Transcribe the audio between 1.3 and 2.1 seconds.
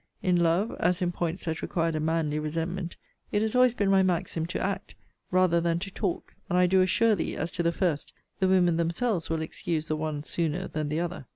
that required a